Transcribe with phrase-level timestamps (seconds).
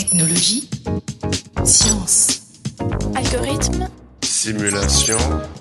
[0.00, 0.68] Technologie.
[1.64, 2.42] Science.
[3.14, 3.88] Algorithme.
[4.22, 5.16] Simulation.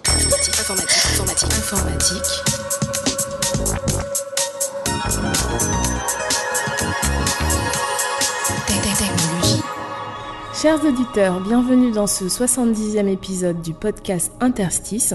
[0.05, 1.05] Informatique.
[1.13, 1.53] Informatique.
[1.53, 3.45] Informatique.
[8.67, 9.61] Tech- tech- Technologie.
[10.61, 15.13] Chers auditeurs, bienvenue dans ce 70e épisode du podcast Interstice.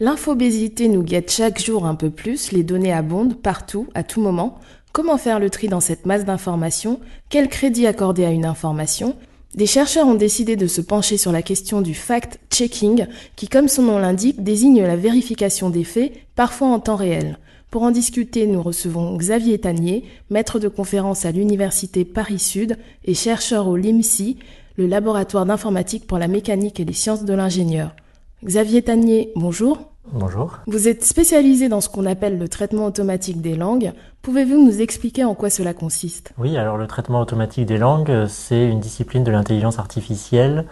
[0.00, 4.58] L'infobésité nous guette chaque jour un peu plus, les données abondent partout, à tout moment.
[4.94, 7.00] Comment faire le tri dans cette masse d'informations?
[7.28, 9.16] Quel crédit accorder à une information?
[9.56, 13.82] Des chercheurs ont décidé de se pencher sur la question du fact-checking, qui, comme son
[13.82, 17.40] nom l'indique, désigne la vérification des faits, parfois en temps réel.
[17.72, 23.66] Pour en discuter, nous recevons Xavier Tanier, maître de conférence à l'Université Paris-Sud et chercheur
[23.66, 24.36] au LIMSI,
[24.76, 27.96] le laboratoire d'informatique pour la mécanique et les sciences de l'ingénieur.
[28.44, 29.93] Xavier Tanier, bonjour.
[30.12, 30.58] Bonjour.
[30.66, 33.92] Vous êtes spécialisé dans ce qu'on appelle le traitement automatique des langues.
[34.22, 36.32] Pouvez-vous nous expliquer en quoi cela consiste?
[36.38, 40.66] Oui, alors le traitement automatique des langues, euh, c'est une discipline de l'intelligence artificielle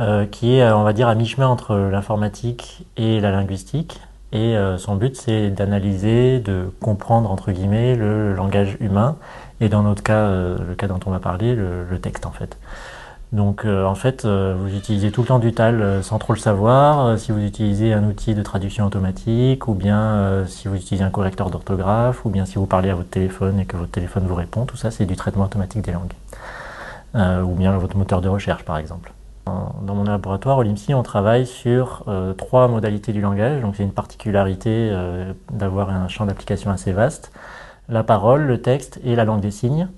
[0.00, 4.00] euh, qui est, euh, on va dire, à mi-chemin entre l'informatique et la linguistique.
[4.32, 9.16] Et euh, son but, c'est d'analyser, de comprendre, entre guillemets, le langage humain.
[9.60, 12.30] Et dans notre cas, euh, le cas dont on va parler, le, le texte, en
[12.30, 12.58] fait.
[13.32, 16.34] Donc euh, en fait, euh, vous utilisez tout le temps du TAL euh, sans trop
[16.34, 17.06] le savoir.
[17.06, 21.02] Euh, si vous utilisez un outil de traduction automatique, ou bien euh, si vous utilisez
[21.02, 24.24] un correcteur d'orthographe, ou bien si vous parlez à votre téléphone et que votre téléphone
[24.26, 26.12] vous répond, tout ça c'est du traitement automatique des langues.
[27.14, 29.12] Euh, ou bien votre moteur de recherche par exemple.
[29.46, 32.04] Dans mon laboratoire au LIMSI, on travaille sur
[32.38, 33.60] trois modalités du langage.
[33.60, 34.96] Donc c'est une particularité
[35.50, 37.32] d'avoir un champ d'application assez vaste.
[37.88, 39.88] La parole, le texte et la langue des signes.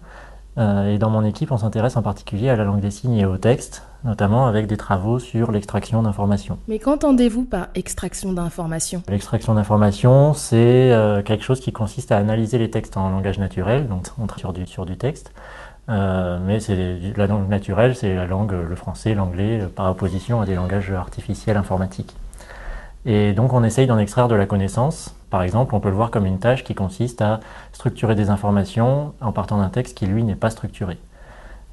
[0.56, 3.26] Euh, et dans mon équipe, on s'intéresse en particulier à la langue des signes et
[3.26, 6.58] au texte, notamment avec des travaux sur l'extraction d'informations.
[6.68, 9.02] Mais qu'entendez-vous par extraction d'informations?
[9.08, 13.88] L'extraction d'informations, c'est euh, quelque chose qui consiste à analyser les textes en langage naturel,
[13.88, 15.32] donc on travaille sur du, sur du texte.
[15.90, 20.46] Euh, mais c'est la langue naturelle, c'est la langue, le français, l'anglais, par opposition à
[20.46, 22.14] des langages artificiels informatiques.
[23.06, 25.14] Et donc on essaye d'en extraire de la connaissance.
[25.34, 27.40] Par exemple, on peut le voir comme une tâche qui consiste à
[27.72, 30.96] structurer des informations en partant d'un texte qui, lui, n'est pas structuré.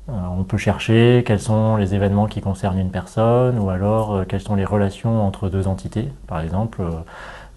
[0.10, 4.26] Euh, on peut chercher quels sont les événements qui concernent une personne, ou alors euh,
[4.28, 6.12] quelles sont les relations entre deux entités.
[6.26, 6.82] Par exemple,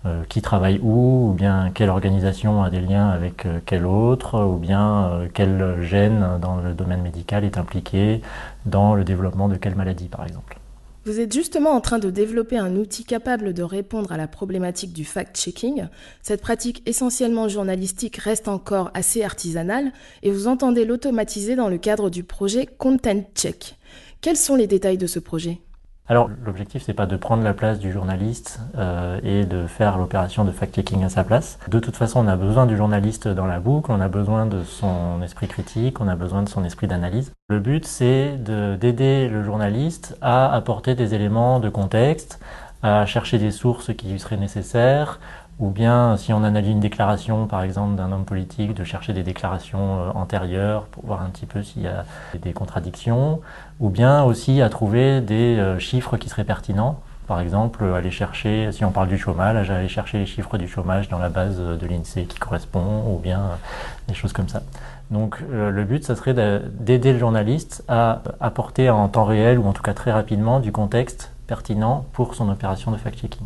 [0.05, 4.59] euh, qui travaille où, ou bien quelle organisation a des liens avec quelle autre, ou
[4.59, 8.21] bien quel gène dans le domaine médical est impliqué
[8.67, 10.59] dans le développement de quelle maladie, par exemple.
[11.07, 14.95] Vous êtes justement en train de développer un outil capable de répondre à la problématique
[14.95, 15.89] du fact-checking.
[16.23, 19.93] Cette pratique essentiellement journalistique reste encore assez artisanale
[20.23, 23.77] et vous entendez l'automatiser dans le cadre du projet Content Check.
[24.23, 25.61] Quels sont les détails de ce projet?
[26.07, 30.45] Alors, l'objectif, c'est pas de prendre la place du journaliste euh, et de faire l'opération
[30.45, 31.59] de fact-checking à sa place.
[31.69, 34.63] De toute façon, on a besoin du journaliste dans la boucle, on a besoin de
[34.65, 37.33] son esprit critique, on a besoin de son esprit d'analyse.
[37.49, 42.39] Le but, c'est de- d'aider le journaliste à apporter des éléments de contexte,
[42.83, 45.21] à chercher des sources qui lui seraient nécessaires,
[45.59, 49.23] ou bien si on analyse une déclaration, par exemple, d'un homme politique, de chercher des
[49.23, 52.05] déclarations euh, antérieures pour voir un petit peu s'il y a
[52.43, 53.41] des contradictions,
[53.81, 57.01] ou bien aussi à trouver des euh, chiffres qui seraient pertinents.
[57.27, 61.09] Par exemple, aller chercher, si on parle du chômage, aller chercher les chiffres du chômage
[61.09, 63.55] dans la base euh, de l'INSEE qui correspond, ou bien euh,
[64.09, 64.63] des choses comme ça.
[65.11, 69.59] Donc euh, le but, ça serait de- d'aider le journaliste à apporter en temps réel,
[69.59, 73.45] ou en tout cas très rapidement, du contexte pertinent pour son opération de fact-checking.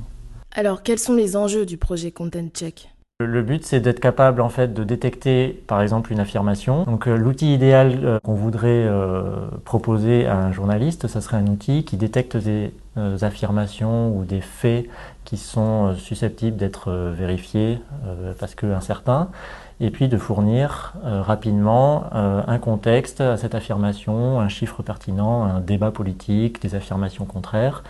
[0.59, 2.89] Alors, quels sont les enjeux du projet Content Check?
[3.21, 6.83] Le- but, c'est d'être capable en fait de détecter, par exemple, une affirmation.
[6.83, 11.47] Donc, euh, l'outil idéal euh, qu'on voudrait euh, proposer à un journaliste, ça serait un
[11.47, 12.73] outil qui détecte des
[13.23, 14.87] affirmations ou des faits
[15.25, 17.79] qui sont susceptibles d'être vérifiés
[18.41, 19.29] parce que incertains,
[19.79, 25.93] et puis de fournir rapidement un contexte à cette affirmation, un chiffre pertinent, un débat
[25.93, 27.85] politique, des affirmations contraires.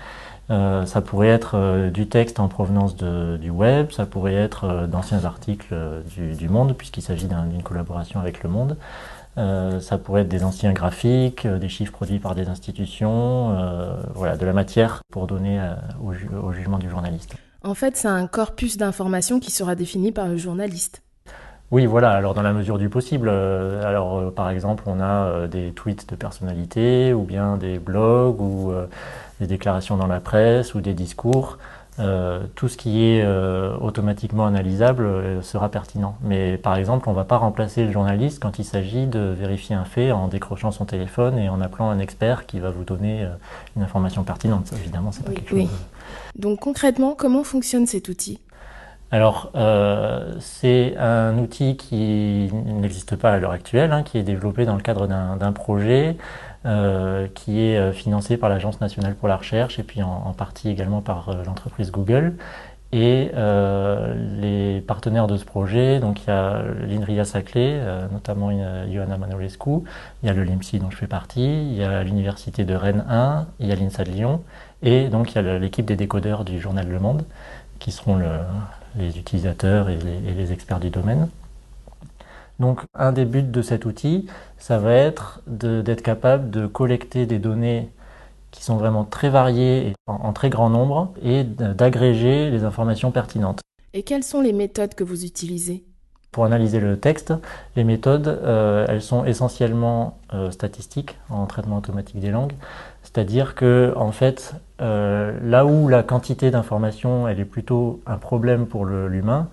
[0.50, 4.86] Euh, ça pourrait être euh, du texte en provenance du web, ça pourrait être euh,
[4.86, 6.00] d'anciens articles euh,
[6.34, 8.76] du, Monde, puisqu'il s'agit d'un- d'une collaboration avec le Monde.
[9.36, 13.54] Ça pourrait être des anciens graphiques, des chiffres produits par des institutions,
[14.12, 15.60] voilà, de la matière pour donner
[16.02, 16.12] au,
[16.44, 17.36] au jugement du journaliste.
[17.62, 21.02] En fait, c'est un corpus d'informations qui sera défini par le journaliste.
[21.70, 23.28] Oui, voilà, alors dans la mesure du possible.
[23.28, 27.78] euh, alors, euh, par exemple, on a euh, des tweets de personnalités, ou bien des
[27.78, 28.72] blogs, ou
[29.40, 31.58] des déclarations dans la presse, ou des discours.
[32.54, 33.26] Tout ce qui est
[33.80, 36.16] automatiquement analysable sera pertinent.
[36.22, 39.74] Mais par exemple, on ne va pas remplacer le journaliste quand il s'agit de vérifier
[39.74, 43.26] un fait en décrochant son téléphone et en appelant un expert qui va vous donner
[43.76, 44.68] une information pertinente.
[44.68, 45.62] Ça, évidemment, c'est pas Oui, quelque oui.
[45.62, 45.70] chose.
[46.36, 48.38] Donc concrètement, comment fonctionne cet outil
[49.10, 54.66] Alors, euh, c'est un outil qui n'existe pas à l'heure actuelle, hein, qui est développé
[54.66, 56.16] dans le cadre d'un projet
[56.66, 60.68] euh, qui est euh, financé par l'Agence nationale pour la recherche et puis en, partie
[60.68, 62.34] également par euh, l'entreprise Google.
[62.90, 69.18] Et euh, les partenaires de ce projet, donc il y a l'INRIA Saclay, notamment Ioana
[69.18, 69.82] Manolescu,
[70.22, 73.04] il y a le LIMSI dont je fais partie, il y a l'Université de Rennes
[73.10, 74.42] 1, il y a l'INSA de Lyon,
[74.82, 77.24] et donc il y a l'équipe des décodeurs du journal Le Monde,
[77.78, 78.28] qui seront le,
[78.96, 81.28] les utilisateurs et les, experts du domaine.
[82.58, 84.26] Donc un des buts de cet outil,
[84.58, 87.88] ça va être d'être capable de collecter des données
[88.50, 93.60] qui sont vraiment très variées et en très grand nombre et d'agréger les informations pertinentes.
[93.94, 95.84] Et quelles sont les méthodes que vous utilisez?
[96.32, 97.32] Pour analyser le texte,
[97.74, 102.52] les méthodes, euh, elles sont essentiellement euh, statistiques en traitement automatique des langues.
[103.02, 108.66] C'est-à-dire que, en fait, euh, là où la quantité d'informations, elle est plutôt un problème
[108.66, 109.48] pour l'humain,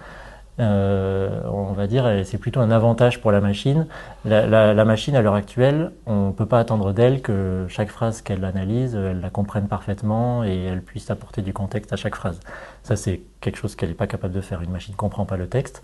[0.57, 3.87] on va dire, c'est plutôt un avantage pour la machine.
[4.23, 8.21] La, la machine, à l'heure actuelle, on ne peut pas attendre d'elle que chaque phrase
[8.21, 12.39] qu'elle analyse, elle la comprenne parfaitement et elle puisse apporter du contexte à chaque phrase.
[12.83, 14.61] Ça, c'est quelque chose qu'elle n'est pas capable de faire.
[14.61, 15.83] Une machine ne comprend pas le texte.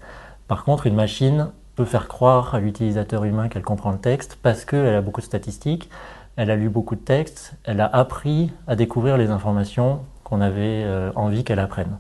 [0.52, 4.66] Par contre, une machine peut faire croire à l'utilisateur humain qu'elle comprend le texte parce
[4.66, 5.90] qu'elle a beaucoup de statistiques,
[6.36, 10.84] elle a lu beaucoup de textes, elle a appris à découvrir les informations qu'on avait
[10.84, 12.00] euh, envie qu'elle apprenne.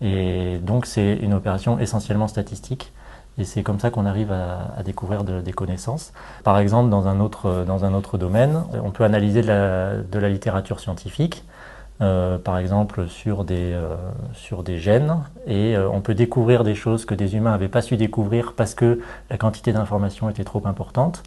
[0.00, 2.92] Et donc c'est une opération essentiellement statistique.
[3.38, 6.12] Et c'est comme ça qu'on arrive à, découvrir de, des connaissances.
[6.42, 11.44] Par exemple, dans un autre, domaine, on peut analyser de la littérature scientifique,
[12.00, 13.94] euh, par exemple sur des, euh,
[14.32, 15.14] sur des gènes,
[15.46, 18.74] et euh, on peut découvrir des choses que des humains n'avaient pas su découvrir parce
[18.74, 19.00] que
[19.30, 21.22] la quantité d'informations était trop importante.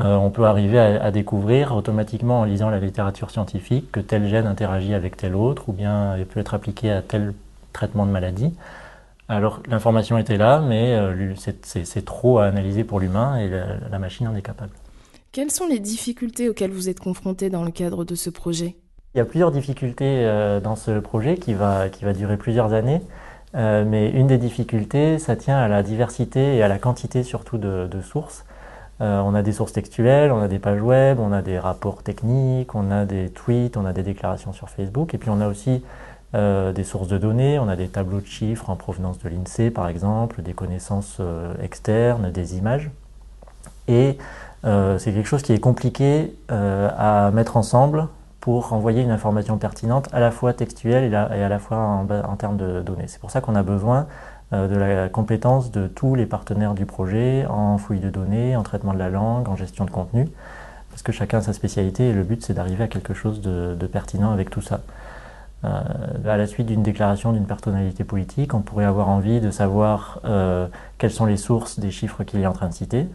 [0.00, 4.94] On peut arriver à, découvrir automatiquement en lisant la littérature scientifique que tel gène interagit
[4.94, 7.34] avec tel autre, ou bien il peut être appliqué à tel
[7.72, 8.54] traitement de maladie.
[9.28, 10.96] Alors l'information était là, mais
[11.34, 14.70] c'est trop à analyser pour l'humain et la, la, machine en est capable.
[15.32, 18.76] Quelles sont les difficultés auxquelles vous êtes confronté dans le cadre de ce projet?
[19.18, 22.72] Il y a plusieurs difficultés euh, dans ce projet qui va, qui va durer plusieurs
[22.72, 23.02] années,
[23.56, 27.58] euh, mais une des difficultés, ça tient à la diversité et à la quantité surtout
[27.58, 28.44] de, sources.
[29.00, 32.04] Euh, on a des sources textuelles, on a des pages web, on a des rapports
[32.04, 35.48] techniques, on a des tweets, on a des déclarations sur Facebook, et puis on a
[35.48, 35.82] aussi
[36.32, 39.88] des sources de données, on a des tableaux de chiffres en provenance de l'INSEE par
[39.88, 41.20] exemple, des connaissances
[41.60, 42.90] externes, des images.
[43.88, 44.16] Et
[44.62, 48.06] c'est quelque chose qui est compliqué à mettre ensemble
[48.40, 52.56] pour envoyer une information pertinente à la fois textuelle et, à la fois en, termes
[52.56, 53.08] de données.
[53.08, 54.06] C'est pour ça qu'on a besoin
[54.52, 58.62] euh, de la compétence de tous les partenaires du projet en fouille de données, en
[58.62, 60.28] traitement de la langue, en gestion de contenu,
[60.90, 63.74] parce que chacun a sa spécialité et le but c'est d'arriver à quelque chose de,
[63.74, 64.80] de pertinent avec tout ça.
[65.64, 65.82] Euh,
[66.24, 70.68] à la suite d'une déclaration d'une personnalité politique, on pourrait avoir envie de savoir euh,
[70.98, 73.08] quelles sont les sources des chiffres qu'il est en train de citer.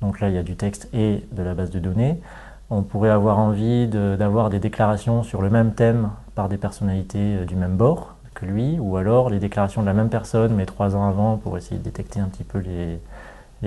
[0.00, 2.20] Donc là, il y a du texte et de la base de données.
[2.70, 7.36] On pourrait avoir envie d'avoir de, des déclarations sur le même thème par des personnalités
[7.36, 10.66] euh, du même bord que lui, ou alors les déclarations de la même personne, mais
[10.66, 12.98] trois ans avant, pour essayer de détecter un petit peu les,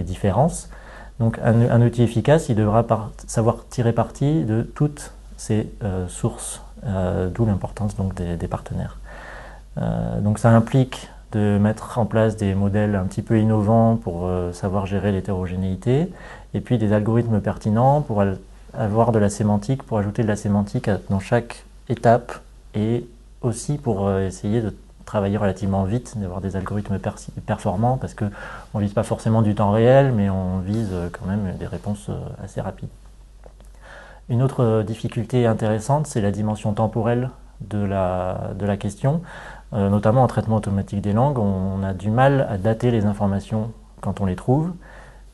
[0.03, 0.69] différences.
[1.19, 2.85] Donc un, outil efficace, il devra
[3.25, 8.99] savoir tirer parti de toutes ces euh, sources euh, d'où l'importance des, partenaires.
[10.21, 14.85] Donc ça implique de mettre en place des modèles un petit peu innovants pour savoir
[14.85, 16.11] gérer l'hétérogénéité,
[16.53, 18.21] et puis des algorithmes pertinents pour
[18.73, 22.39] avoir de la sémantique, pour ajouter de la sémantique dans chaque étape,
[22.75, 23.07] et
[23.41, 24.73] aussi pour euh, essayer de
[25.05, 26.99] travailler relativement vite, d'avoir des algorithmes
[27.45, 28.29] performants, parce qu'on
[28.75, 32.09] ne vise pas forcément du temps réel, mais on vise quand même des réponses
[32.43, 32.89] assez rapides.
[34.27, 37.29] Une autre difficulté intéressante, c'est la dimension temporelle
[37.61, 39.21] de la, de la question.
[39.73, 43.71] Euh, notamment en traitement automatique des langues, on, a du mal à dater les informations
[44.01, 44.71] quand on les trouve.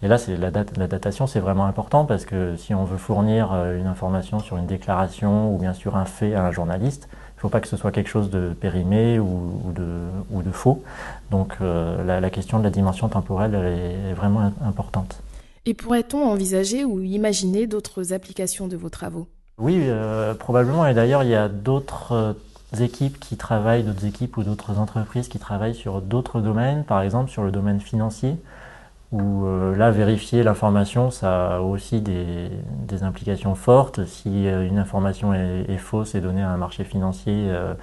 [0.03, 3.53] Et là, la, date, la datation, c'est vraiment important parce que si on veut fournir
[3.53, 7.37] euh, une information sur une déclaration ou bien sur un fait à un journaliste, il
[7.37, 9.87] ne faut pas que ce soit quelque chose de périmé ou, ou, de,
[10.31, 10.83] ou de, faux.
[11.31, 15.21] Donc euh, la, la, question de la dimension temporelle elle est vraiment importante.
[15.65, 19.27] Et pourrait-on envisager ou imaginer d'autres applications de vos travaux?
[19.57, 20.85] Oui, euh, probablement.
[20.85, 22.33] Et d'ailleurs, il y a d'autres euh,
[22.83, 27.29] équipes qui travaillent, d'autres équipes ou d'autres entreprises qui travaillent sur d'autres domaines, par exemple
[27.29, 28.35] sur le domaine financier,
[29.13, 32.49] où euh, là, vérifier l'information, ça a aussi des,
[33.03, 34.05] implications fortes.
[34.05, 37.73] Si euh, une information est, est, fausse et donnée à un marché financier, euh,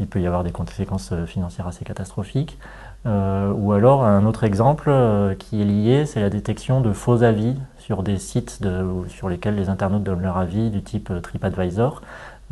[0.00, 2.58] il peut y avoir des conséquences financières assez catastrophiques.
[3.04, 4.90] ou alors un autre exemple
[5.38, 8.60] qui est lié, c'est la détection de faux avis sur des sites
[9.08, 12.00] sur lesquels les internautes donnent leur avis du type TripAdvisor.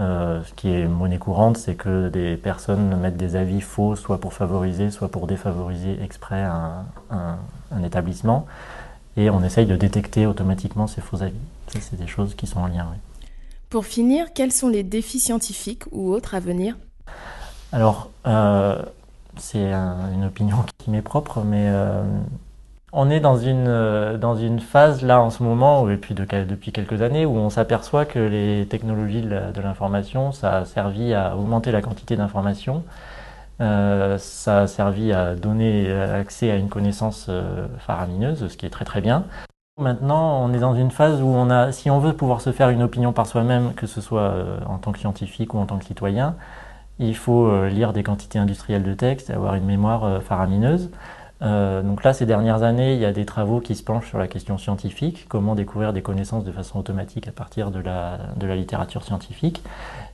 [0.00, 4.32] Ce qui est monnaie courante, c'est que des personnes mettent des avis faux, soit pour
[4.32, 8.46] favoriser, soit pour défavoriser exprès un, établissement.
[9.16, 11.34] Et on essaye de détecter automatiquement ces faux avis.
[11.68, 12.86] c'est des choses qui sont en lien.
[13.68, 16.76] Pour finir, quels sont les défis scientifiques ou autres à venir?
[17.72, 18.82] Alors, euh,
[19.36, 22.02] c'est une opinion qui m'est propre, mais euh,
[22.92, 26.72] on est dans une, euh, dans une phase là en ce moment, et puis depuis
[26.72, 31.72] quelques années, où on s'aperçoit que les technologies de l'information, ça a servi à augmenter
[31.72, 32.84] la quantité d'informations,
[33.58, 37.30] ça a servi à donner accès à une connaissance
[37.78, 39.24] faramineuse, ce qui est très très bien.
[39.80, 42.68] Maintenant, on est dans une phase où on a, si on veut pouvoir se faire
[42.68, 45.78] une opinion par soi-même, que ce soit euh, en tant que scientifique ou en tant
[45.78, 46.36] que citoyen,
[46.98, 50.20] il faut euh, lire des quantités industrielles de texte et avoir une mémoire
[51.42, 54.18] euh, donc là, ces dernières années, il y a des travaux qui se penchent sur
[54.18, 58.46] la question scientifique, comment découvrir des connaissances de façon automatique à partir de la, de
[58.46, 59.62] la littérature scientifique.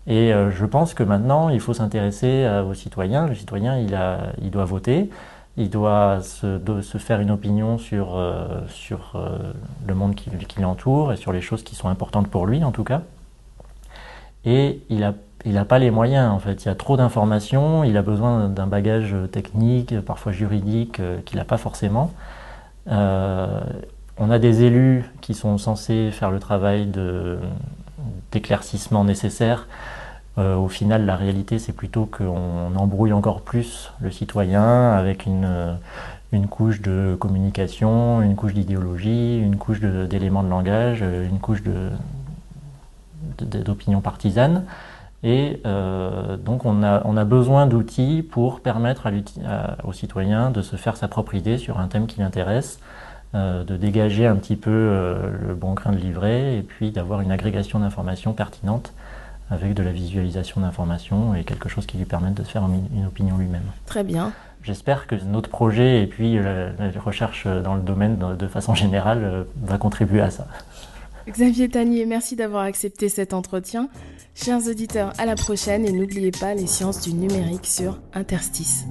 [0.07, 3.27] Et je pense que maintenant, il faut s'intéresser aux citoyens.
[3.27, 5.11] Le citoyen, il, a, il doit voter
[5.57, 9.53] il doit se, faire une opinion sur, euh, sur euh,
[9.87, 12.73] le monde qui, qui l'entoure et sur les choses qui sont importantes pour lui en
[12.73, 13.03] tout cas.
[14.45, 15.15] Et il n'a
[15.47, 16.65] il a pas les moyens en fait.
[16.65, 21.39] Il y a trop d'informations, il a besoin d'un bagage technique, parfois juridique, euh, qu'il
[21.39, 22.13] n'a pas forcément.
[24.19, 26.89] on a des élus qui sont censés faire le travail
[28.31, 29.67] d'éclaircissement nécessaire
[30.39, 35.45] euh, au final, la réalité, c'est plutôt qu'on embrouille encore plus le citoyen avec une,
[35.47, 35.75] euh,
[36.51, 41.63] couche de communication, une couche d'idéologie, une couche d'éléments de, langage, euh, une couche
[43.39, 44.65] d'opinion partisane.
[45.23, 45.61] Et
[46.45, 49.11] donc on a, on a besoin d'outils pour permettre à
[49.85, 52.79] aux citoyens de se faire sa propre idée sur un thème qui l'intéresse,
[53.35, 57.81] de dégager un petit peu le bon grain de livret et puis d'avoir une agrégation
[57.81, 58.93] d'informations pertinentes
[59.51, 63.07] avec de la visualisation d'informations et quelque chose qui lui permette de se faire une
[63.07, 63.63] opinion lui-même.
[63.87, 64.33] Très bien.
[64.67, 69.45] J'espère que notre projet et puis la, recherche dans le domaine de façon générale euh,
[69.63, 70.49] va contribuer à ça.
[71.29, 73.89] Xavier Tanier, merci d'avoir accepté cet entretien.
[74.35, 78.85] Chers auditeurs, à la prochaine et n'oubliez pas les sciences du numérique sur Interstice.